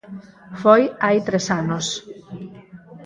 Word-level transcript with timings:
Foi 0.61 0.83
hai 1.03 1.17
tres 1.27 1.45
anos. 1.61 1.85